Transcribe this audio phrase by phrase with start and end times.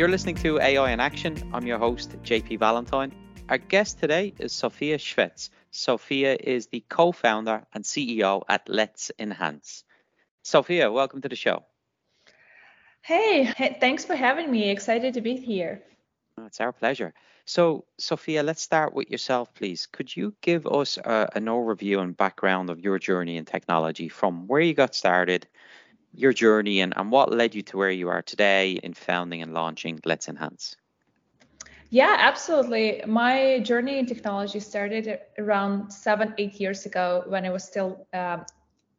[0.00, 1.50] You're listening to AI in Action.
[1.52, 3.12] I'm your host, JP Valentine.
[3.50, 5.50] Our guest today is Sofiia Shvets.
[5.74, 9.84] Sofiia is the co founder and CEO at Let's Enhance.
[10.42, 11.64] Sofiia, welcome to the show.
[13.02, 14.70] Hey, hey, thanks for having me.
[14.70, 15.82] Excited to be here.
[16.46, 17.12] It's our pleasure.
[17.44, 19.84] So, Sofiia, let's start with yourself, please.
[19.84, 24.46] Could you give us uh, an overview and background of your journey in technology from
[24.46, 25.46] where you got started
[26.12, 29.54] your journey and, and what led you to where you are today in founding and
[29.54, 30.76] launching Let's Enhance.
[31.90, 33.02] Yeah, absolutely.
[33.06, 38.44] My journey in technology started around seven, eight years ago when I was still um,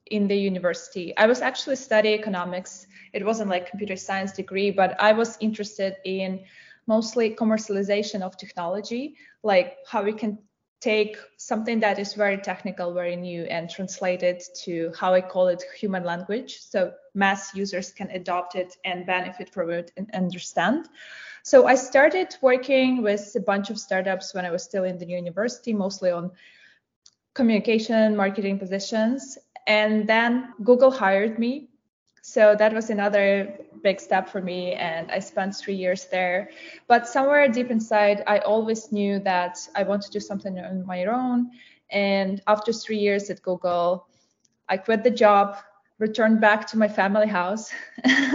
[0.08, 1.16] in the university.
[1.16, 2.86] I was actually studying economics.
[3.14, 6.44] It wasn't like computer science degree, but I was interested in
[6.86, 10.38] mostly commercialization of technology, like how we can
[10.82, 15.48] take something that is very technical, very new, and translate it to how I call
[15.48, 16.60] it human language.
[16.60, 20.90] So mass users can adopt it and benefit from it and understand.
[21.44, 25.06] So I started working with a bunch of startups when I was still in the
[25.06, 26.32] university, mostly on
[27.34, 29.38] communication, marketing positions.
[29.68, 31.70] And then Google hired me
[32.22, 36.50] so that was another big step for me and i spent three years there.
[36.88, 41.06] But somewhere deep inside i always knew that i want to do something on my
[41.06, 41.52] own.
[41.90, 44.08] And after three years at google
[44.70, 45.58] i quit the job
[46.02, 47.72] returned back to my family house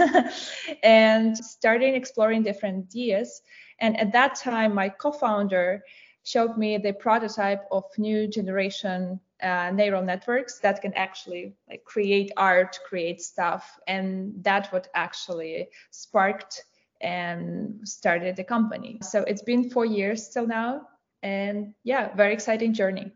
[0.83, 3.41] and started exploring different ideas.
[3.79, 5.83] And at that time my co-founder
[6.23, 12.31] showed me the prototype of new generation uh, neural networks that can actually like create
[12.37, 16.63] art, create stuff, and that what actually sparked
[17.01, 18.99] and started the company.
[19.01, 20.87] So it's been four years till now,
[21.21, 23.11] and yeah, very exciting journey.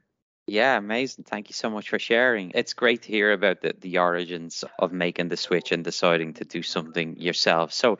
[0.47, 1.23] Yeah, amazing.
[1.23, 2.51] Thank you so much for sharing.
[2.55, 6.45] It's great to hear about the, the origins of making the switch and deciding to
[6.45, 7.71] do something yourself.
[7.71, 7.99] So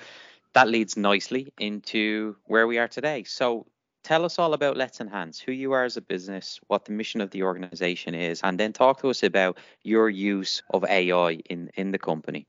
[0.54, 3.24] that leads nicely into where we are today.
[3.24, 3.68] So
[4.03, 7.22] tell us all about Let's Enhance, who you are as a business, what the mission
[7.22, 11.69] of the organization is, and then talk to us about your use of AI in,
[11.75, 12.47] in the company.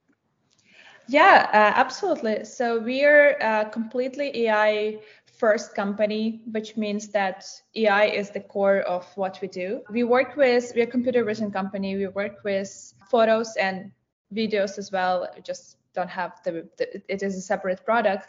[1.09, 2.45] Yeah, uh, absolutely.
[2.45, 9.05] So we're a completely AI first company, which means that AI is the core of
[9.17, 9.83] what we do.
[9.91, 11.97] We work with, we're a computer vision company.
[11.97, 13.91] We work with photos and
[14.33, 18.29] videos as well, just don't have the, the, it is a separate product.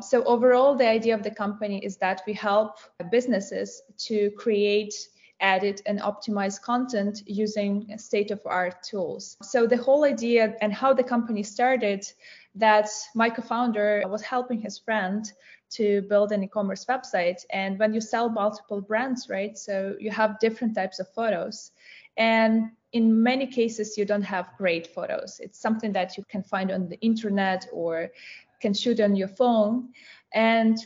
[0.00, 2.78] So overall the idea of the company is that we help
[3.10, 4.94] businesses to create
[5.40, 9.36] edit and optimize content using state of art tools.
[9.42, 12.06] So the whole idea and how the company started
[12.54, 15.30] that my co-founder was helping his friend
[15.68, 17.44] to build an e-commerce website.
[17.50, 21.72] And when you sell multiple brands right so you have different types of photos.
[22.16, 25.38] And in many cases, you don't have great photos.
[25.38, 28.10] It's something that you can find on the internet or
[28.62, 29.90] can shoot on your phone.
[30.32, 30.78] And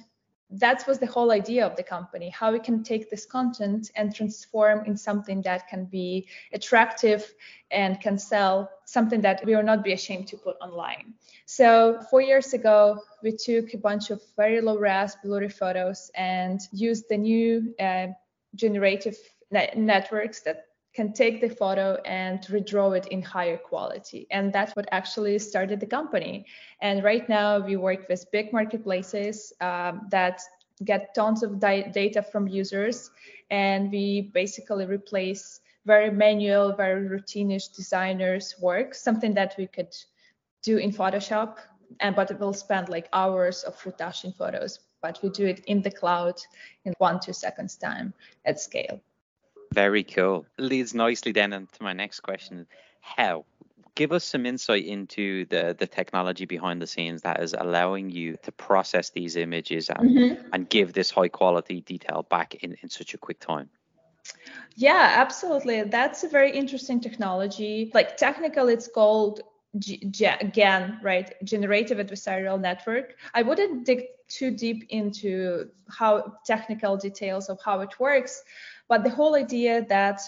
[0.51, 4.13] that was the whole idea of the company how we can take this content and
[4.13, 7.33] transform in something that can be attractive
[7.71, 11.15] and can sell something that we will not be ashamed to put online
[11.47, 16.63] so four years ago we took a bunch of very low res blurry photos and
[16.73, 18.09] used the new uh,
[18.57, 19.17] generative
[19.77, 24.27] networks that can take the photo and redraw it in higher quality.
[24.31, 26.47] And that's what actually started the company.
[26.81, 30.41] And right now we work with big marketplaces um, that
[30.85, 33.11] get tons of di- data from users.
[33.51, 39.95] And we basically replace very manual, very routinish designers work, something that we could
[40.63, 41.57] do in Photoshop,
[42.01, 44.81] and but it will spend like hours of retouching photos.
[45.03, 46.41] But we do it in the cloud
[46.85, 48.13] in one, two seconds time
[48.45, 49.01] at scale.
[49.73, 50.47] Very cool.
[50.59, 52.67] Leads nicely then into my next question.
[53.01, 53.45] How?
[53.95, 58.37] Give us some insight into the, the technology behind the scenes that is allowing you
[58.43, 60.49] to process these images and, mm-hmm.
[60.53, 63.69] and give this high quality detail back in, in such a quick time.
[64.77, 65.83] Yeah, absolutely.
[65.83, 67.91] That's a very interesting technology.
[67.93, 69.41] Like technical, it's called
[69.79, 71.33] G- GAN, right?
[71.45, 73.17] Generative Adversarial Network.
[73.35, 78.45] I wouldn't dig too deep into how technical details of how it works,
[78.91, 80.21] but the whole idea that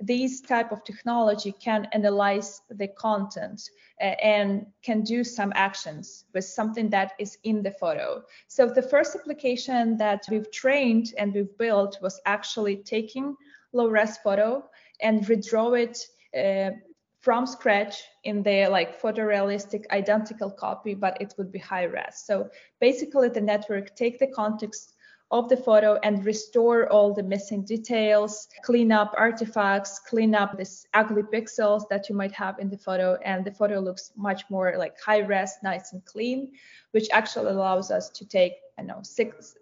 [0.00, 3.70] these type of technology can analyze the content
[4.00, 8.22] uh, and can do some actions with something that is in the photo.
[8.48, 13.34] So the first application that we've trained and we've built was actually taking
[13.72, 14.64] low res photo
[15.00, 15.98] and redraw it
[16.36, 16.76] uh,
[17.20, 22.24] from scratch in the like photorealistic identical copy, but it would be high res.
[22.26, 22.50] So
[22.80, 24.91] basically the network take the context
[25.32, 30.86] of the photo and restore all the missing details, clean up artifacts, clean up this
[30.92, 33.18] ugly pixels that you might have in the photo.
[33.24, 36.52] And the photo looks much more like high res, nice and clean,
[36.90, 39.56] which actually allows us to take, I know, six,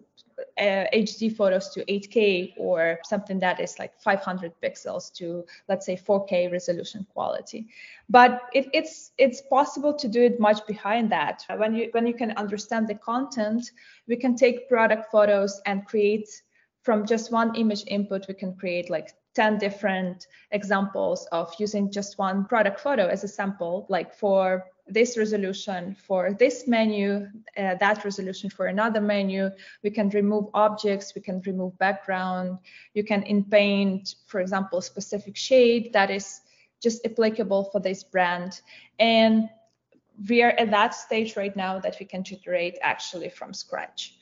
[0.59, 5.95] uh, HD photos to 8K or something that is like 500 pixels to let's say
[5.95, 7.67] 4K resolution quality.
[8.09, 11.43] But it, it's it's possible to do it much behind that.
[11.55, 13.71] When you when you can understand the content,
[14.07, 16.29] we can take product photos and create
[16.83, 18.27] from just one image input.
[18.27, 23.27] We can create like 10 different examples of using just one product photo as a
[23.27, 29.49] sample, like for this resolution for this menu, uh, that resolution for another menu.
[29.83, 32.59] We can remove objects, we can remove background.
[32.93, 36.41] You can in paint, for example, a specific shade that is
[36.81, 38.61] just applicable for this brand.
[38.99, 39.49] And
[40.27, 44.15] we are at that stage right now that we can generate actually from scratch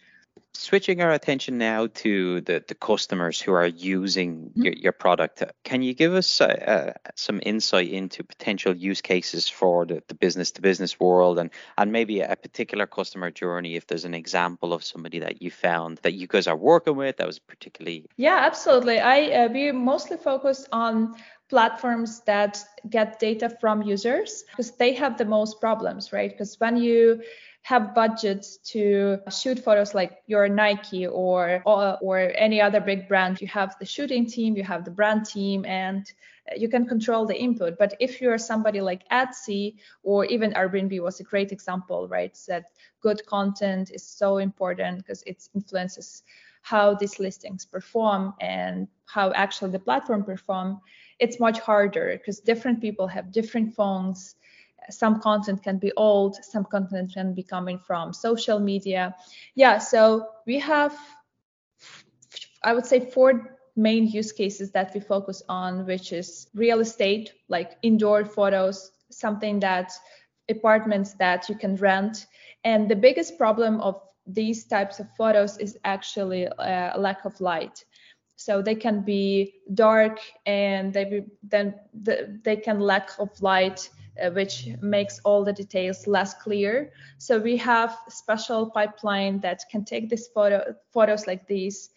[0.53, 4.63] switching our attention now to the, the customers who are using mm-hmm.
[4.63, 9.47] your, your product, can you give us uh, uh, some insight into potential use cases
[9.47, 13.87] for the, the business to business world and, and maybe a particular customer journey if
[13.87, 17.27] there's an example of somebody that you found that you guys are working with that
[17.27, 18.05] was particularly?
[18.17, 18.99] Yeah, absolutely.
[18.99, 21.15] I uh, we mostly focus on
[21.49, 26.29] platforms that get data from users because they have the most problems, right?
[26.29, 27.21] Because when you
[27.63, 33.41] have budgets to shoot photos like your Nike or, or, or any other big brand.
[33.41, 36.11] You have the shooting team, you have the brand team, and
[36.55, 37.77] you can control the input.
[37.77, 42.37] But if you're somebody like Etsy or even Airbnb was a great example, right?
[42.47, 42.65] That
[43.01, 46.23] good content is so important because it influences
[46.61, 50.79] how these listings perform and how actually the platform perform.
[51.19, 54.35] It's much harder because different people have different phones
[54.89, 59.15] some content can be old, some content can be coming from social media.
[59.55, 60.95] Yeah, so we have,
[62.63, 67.33] I would say, four main use cases that we focus on, which is real estate,
[67.47, 69.91] like indoor photos, something that
[70.49, 72.25] apartments that you can rent.
[72.63, 77.39] And the biggest problem of these types of photos is actually a uh, lack of
[77.39, 77.85] light.
[78.35, 83.89] So they can be dark and they be, then the, they can lack of light
[84.33, 86.91] which makes all the details less clear.
[87.17, 91.89] So we have special pipeline that can take these photo, photos like these,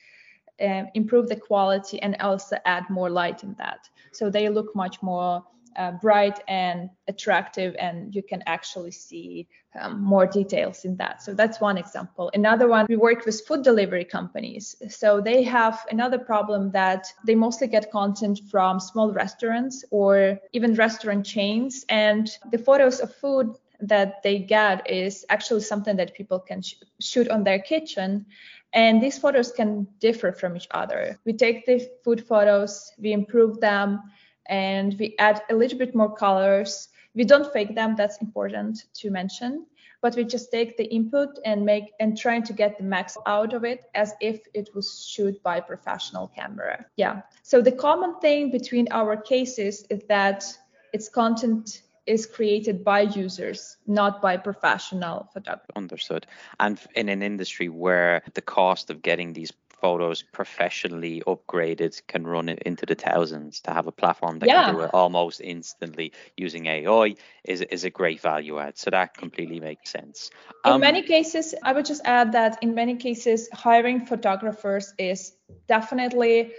[0.60, 3.88] um, improve the quality and also add more light in that.
[4.12, 5.44] So they look much more
[5.76, 9.48] uh, bright and attractive and you can actually see
[9.80, 11.22] um, more details in that.
[11.22, 12.30] So that's one example.
[12.34, 14.76] Another one we work with food delivery companies.
[14.88, 20.74] So they have another problem that they mostly get content from small restaurants or even
[20.74, 26.38] restaurant chains and the photos of food that they get is actually something that people
[26.38, 28.26] can sh- shoot on their kitchen
[28.74, 31.18] and these photos can differ from each other.
[31.24, 34.02] We take the food photos we improve them
[34.46, 36.88] and we add a little bit more colors.
[37.14, 39.66] We don't fake them, that's important to mention,
[40.00, 43.52] but we just take the input and make and trying to get the max out
[43.52, 46.86] of it as if it was shoot by professional camera.
[46.96, 47.22] Yeah.
[47.42, 50.44] So the common thing between our cases is that
[50.92, 55.70] its content is created by users, not by professional photographers.
[55.76, 56.26] Understood.
[56.58, 62.48] And in an industry where the cost of getting these photos professionally upgraded can run
[62.48, 64.66] it into the thousands to have a platform that yeah.
[64.66, 68.78] can do it almost instantly using AI is, is a great value add.
[68.78, 70.30] So that completely makes sense.
[70.64, 75.32] In um, many cases, I would just add that in many cases, hiring photographers is
[75.66, 76.52] definitely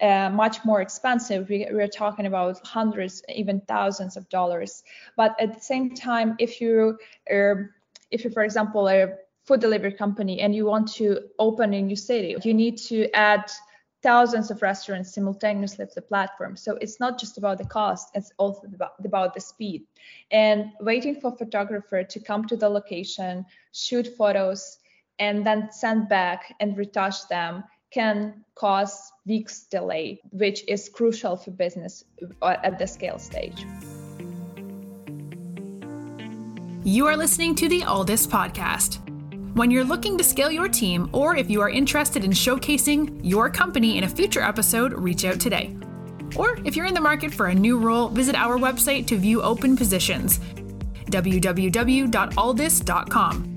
[0.00, 1.50] uh, much more expensive.
[1.50, 4.82] We, we're talking about hundreds, even thousands of dollars.
[5.16, 6.98] But at the same time, if you
[7.30, 7.74] are,
[8.10, 9.18] if you, for example, are
[9.50, 13.50] food delivery company and you want to open a new city, you need to add
[14.00, 16.56] thousands of restaurants simultaneously to the platform.
[16.56, 19.82] So it's not just about the cost, it's also about, about the speed.
[20.30, 24.78] And waiting for photographer to come to the location, shoot photos,
[25.18, 31.50] and then send back and retouch them can cause weeks delay, which is crucial for
[31.50, 32.04] business
[32.40, 33.66] uh, at the scale stage.
[36.84, 39.09] You are listening to the Alldus podcast.
[39.54, 43.50] When you're looking to scale your team, or if you are interested in showcasing your
[43.50, 45.76] company in a future episode, reach out today.
[46.36, 49.42] Or if you're in the market for a new role, visit our website to view
[49.42, 50.38] open positions
[51.10, 53.50] www.alldus.com.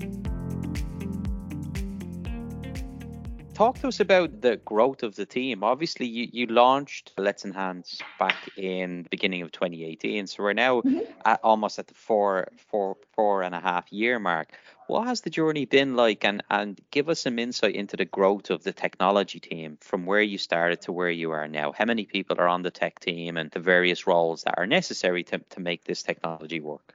[3.54, 5.62] Talk to us about the growth of the team.
[5.62, 10.80] Obviously, you, you launched Let's Enhance back in the beginning of 2018, so we're now
[10.80, 10.98] mm-hmm.
[11.24, 14.48] at almost at the four, four, four and a half year mark.
[14.86, 18.50] What has the journey been like, and and give us some insight into the growth
[18.50, 21.72] of the technology team from where you started to where you are now?
[21.72, 25.24] How many people are on the tech team, and the various roles that are necessary
[25.24, 26.94] to to make this technology work?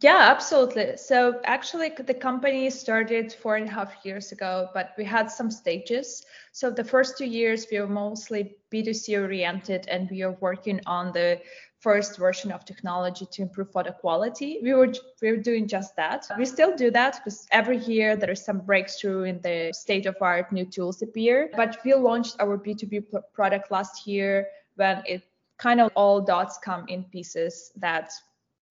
[0.00, 0.96] Yeah, absolutely.
[0.96, 5.50] So actually, the company started four and a half years ago, but we had some
[5.50, 6.26] stages.
[6.52, 11.12] So the first two years, we were mostly B2C oriented, and we are working on
[11.12, 11.40] the
[11.84, 14.58] first version of technology to improve photo quality.
[14.62, 16.20] We were we were doing just that.
[16.38, 20.16] We still do that because every year there is some breakthrough in the state of
[20.20, 21.50] art, new tools appear.
[21.54, 22.94] But we launched our B2B
[23.34, 25.22] product last year when it
[25.58, 28.10] kind of all dots come in pieces that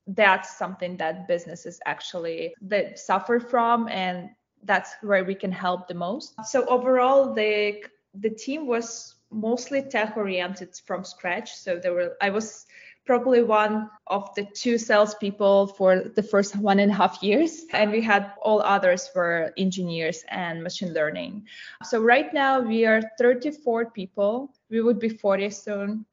[0.07, 4.29] that's something that businesses actually that suffer from and
[4.63, 7.81] that's where we can help the most so overall the
[8.15, 12.65] the team was mostly tech oriented from scratch so there were i was
[13.05, 17.65] probably one of the two salespeople for the first one and a half years.
[17.71, 21.47] And we had all others were engineers and machine learning.
[21.83, 24.53] So right now we are 34 people.
[24.69, 26.05] We would be 40 soon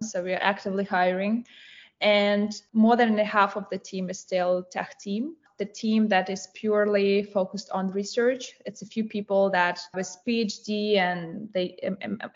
[0.00, 1.46] so we are actively hiring.
[2.00, 5.36] And more than half of the team is still tech team.
[5.58, 8.54] The team that is purely focused on research.
[8.66, 11.74] It's a few people that with PhD and the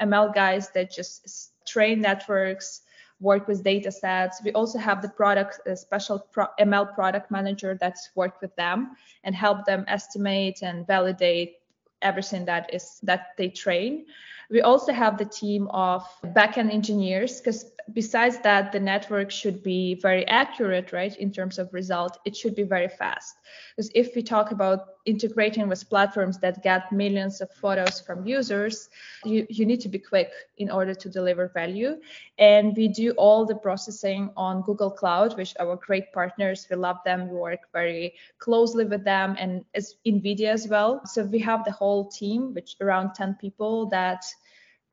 [0.01, 2.83] ML guys that just train networks,
[3.21, 4.43] work with data sets.
[4.43, 9.35] We also have the product, special pro- ML product manager that's worked with them and
[9.35, 11.57] help them estimate and validate
[12.03, 14.07] everything that is that they train.
[14.51, 19.95] We also have the team of backend engineers because besides that, the network should be
[19.95, 22.19] very accurate, right, in terms of result.
[22.25, 23.37] It should be very fast.
[23.76, 28.88] Because if we talk about integrating with platforms that get millions of photos from users,
[29.25, 31.97] you, you need to be quick in order to deliver value.
[32.38, 36.66] And we do all the processing on Google Cloud, which our great partners.
[36.69, 37.31] We love them.
[37.31, 41.02] We work very closely with them and as NVIDIA as well.
[41.07, 44.25] So we have the whole team, which around 10 people that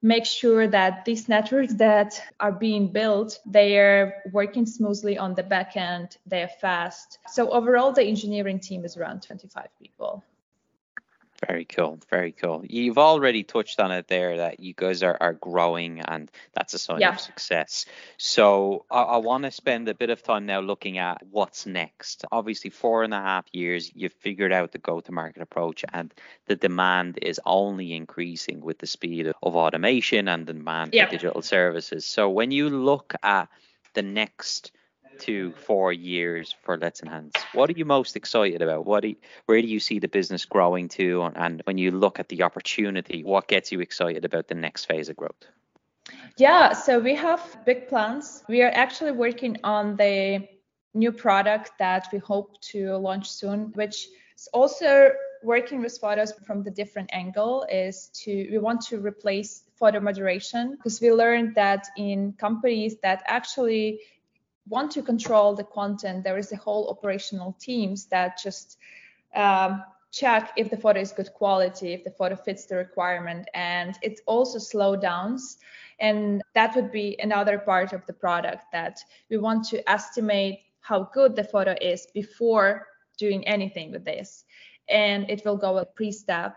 [0.03, 5.43] make sure that these networks that are being built they are working smoothly on the
[5.43, 7.17] back end they're fast.
[7.27, 10.23] So overall the engineering team is around 25 people
[11.47, 11.99] very cool.
[12.09, 12.63] Very cool.
[12.67, 16.79] You've already touched on it there that you guys are, are growing and that's a
[16.79, 17.13] sign yeah.
[17.13, 17.85] of success.
[18.17, 22.25] So I, I want to spend a bit of time now looking at what's next.
[22.31, 26.13] Obviously, four and a half years, you've figured out the go to market approach and
[26.47, 31.05] the demand is only increasing with the speed of automation and the demand yeah.
[31.05, 32.05] for digital services.
[32.05, 33.49] So when you look at
[33.93, 34.71] the next
[35.19, 37.35] to four years for Let's Enhance.
[37.53, 38.85] What are you most excited about?
[38.85, 39.15] What do you,
[39.45, 41.29] where do you see the business growing to?
[41.35, 45.09] And when you look at the opportunity, what gets you excited about the next phase
[45.09, 45.45] of growth?
[46.37, 48.43] Yeah, so we have big plans.
[48.49, 50.47] We are actually working on the
[50.93, 55.11] new product that we hope to launch soon, which is also
[55.43, 60.75] working with photos from the different angle is to we want to replace photo moderation
[60.75, 63.99] because we learned that in companies that actually
[64.67, 68.77] want to control the content, there is a whole operational teams that just
[69.35, 73.97] um, check if the photo is good quality, if the photo fits the requirement, and
[74.01, 75.57] it also slow downs.
[75.99, 81.09] And that would be another part of the product that we want to estimate how
[81.13, 84.45] good the photo is before doing anything with this.
[84.89, 86.55] And it will go a pre-step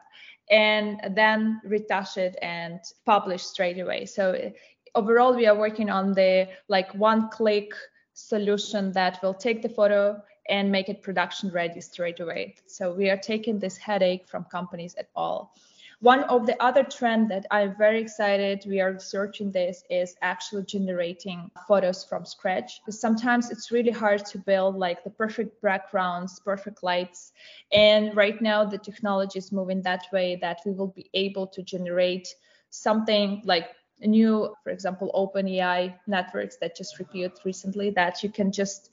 [0.51, 4.07] and then retouch it and publish straight away.
[4.07, 4.53] So
[4.95, 7.73] overall, we are working on the like one click
[8.17, 12.55] solution that will take the photo and make it production ready straight away.
[12.67, 15.55] So we are taking this headache from companies at all.
[16.01, 20.65] One of the other trend that I'm very excited we are researching this is actually
[20.65, 22.81] generating photos from scratch.
[22.89, 27.33] Sometimes it's really hard to build like the perfect backgrounds, perfect lights.
[27.71, 31.63] And right now the technology is moving that way that we will be able to
[31.63, 32.29] generate
[32.71, 33.69] something like
[34.00, 38.91] new, for example, OpenAI networks that just appeared recently that you can just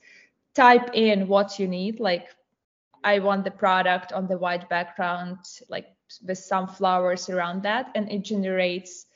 [0.53, 1.99] type in what you need.
[1.99, 2.27] Like,
[3.03, 5.87] I want the product on the white background, like
[6.25, 9.07] with some flowers around that, and it generates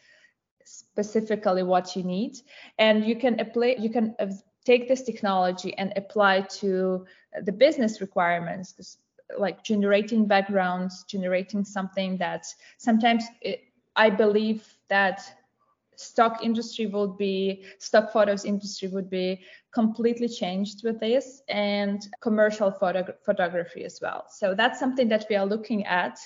[0.63, 2.37] specifically what you need.
[2.77, 4.27] And you can apply, you can uh,
[4.65, 7.05] take this technology and apply to
[7.43, 8.97] the business requirements,
[9.37, 12.45] like generating backgrounds, generating something that
[12.77, 13.61] sometimes it,
[13.95, 15.21] I believe that
[15.97, 19.41] stock industry would be stock photos industry would be
[19.73, 24.25] completely changed with this and commercial photo- photography as well.
[24.29, 26.19] So that's something that we are looking at.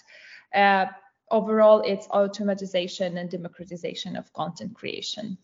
[0.54, 0.86] Uh,
[1.32, 5.38] overall it's automatization and democratization of content creation.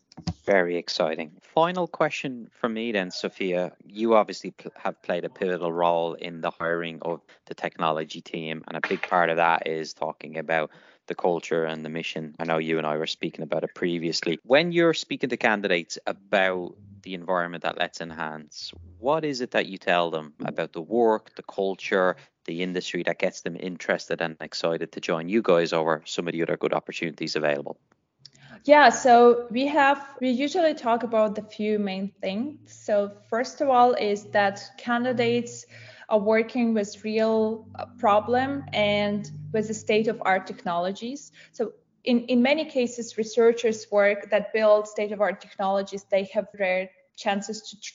[0.45, 1.31] Very exciting.
[1.41, 3.71] Final question from me then Sofiia.
[3.85, 8.63] You obviously pl- have played a pivotal role in the hiring of the technology team
[8.67, 10.71] and a big part of that is talking about
[11.07, 12.35] the culture and the mission.
[12.39, 14.39] I know you and I were speaking about it previously.
[14.43, 19.67] When you're speaking to candidates about the environment that Let's Enhance, what is it that
[19.67, 24.37] you tell them about the work, the culture, the industry that gets them interested and
[24.41, 27.77] excited to join you guys over some of the other good opportunities available?
[28.63, 32.73] Yeah, so we have we usually talk about the few main things.
[32.73, 35.65] So first of all is that candidates
[36.09, 41.31] are working with real uh, problem and with the state of art technologies.
[41.51, 41.73] So
[42.03, 46.89] in, in many cases, researchers work that build state of art technologies, they have rare
[47.17, 47.93] chances to, to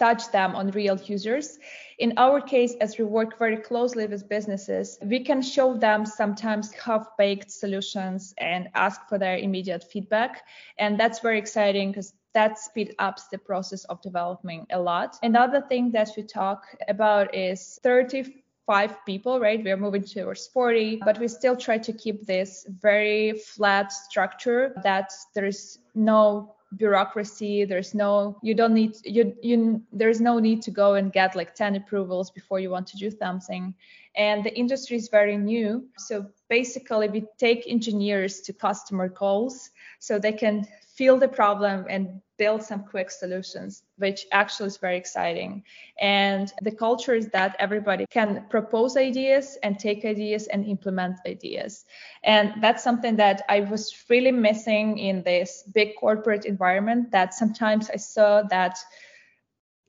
[0.00, 1.58] touch them on real users.
[1.98, 6.72] In our case, as we work very closely with businesses, we can show them sometimes
[6.72, 10.42] half baked solutions and ask for their immediate feedback.
[10.78, 15.18] And that's very exciting because that speed ups the process of development a lot.
[15.22, 19.62] Another thing that we talk about is 35 people, right?
[19.62, 25.12] We're moving towards 40, but we still try to keep this very flat structure that
[25.34, 27.64] there's no bureaucracy.
[27.64, 31.54] There's no you don't need you you there's no need to go and get like
[31.54, 33.74] 10 approvals before you want to do something
[34.16, 40.18] and the industry is very new so basically we take engineers to customer calls so
[40.18, 40.66] they can
[41.00, 45.62] feel the problem and build some quick solutions, which actually is very exciting.
[45.98, 51.86] And the culture is that everybody can propose ideas and take ideas and implement ideas.
[52.22, 57.88] And that's something that I was really missing in this big corporate environment that sometimes
[57.88, 58.78] I saw that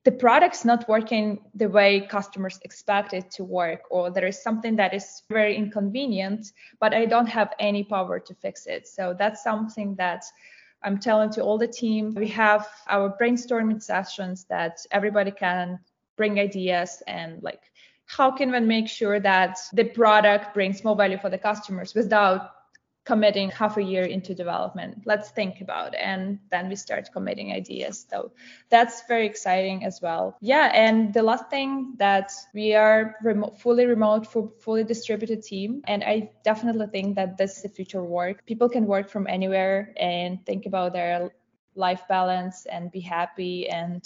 [0.03, 4.75] the product's not working the way customers expect it to work or there is something
[4.75, 8.87] that is very inconvenient but i don't have any power to fix it.
[8.87, 10.23] So that's something that
[10.83, 15.79] I'm telling to all the team, we have our brainstorming sessions that everybody can
[16.17, 17.61] bring ideas and like
[18.05, 22.51] how can we make sure that the product brings more value for the customers without
[23.03, 25.01] committing half a year into development.
[25.05, 28.05] Let's think about and then we start committing ideas.
[28.09, 28.31] So
[28.69, 30.37] that's very exciting as well.
[30.39, 34.27] Yeah and the last thing that we are remote, fully remote
[34.61, 35.81] fully distributed team.
[35.87, 38.45] And i definitely think that this is the future work.
[38.45, 41.31] People can work from anywhere and think about their
[41.75, 43.67] life balance and be happy.
[43.69, 44.03] And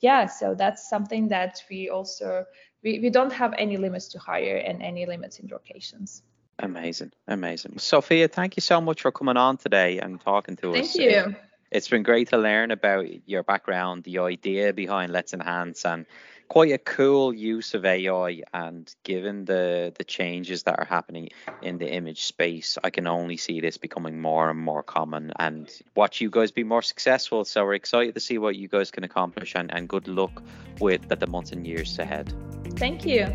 [0.00, 2.44] yeah so that's something that we also
[2.82, 6.22] we, we don't have any limits to hire and any limits in locations
[6.58, 7.72] Amazing, amazing.
[7.72, 10.92] Sofiia, thank you so much for coming on today and talking to thank us.
[10.92, 11.36] Thank you.
[11.70, 16.06] It's been great to learn about your background, the idea behind Let's Enhance, and
[16.46, 18.42] quite a cool use of AI.
[18.52, 21.30] And given the the changes that are happening
[21.62, 25.68] in the image space, I can only see this becoming more and more common and
[25.96, 27.44] watch you guys be more successful.
[27.44, 30.44] So we're excited to see what you guys can accomplish, and, and good luck
[30.78, 32.32] with the, the months and years ahead.
[32.76, 33.34] Thank you.